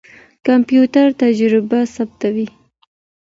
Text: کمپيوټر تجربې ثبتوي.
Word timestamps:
کمپيوټر 0.47 1.07
تجربې 1.21 1.79
ثبتوي. 1.95 2.47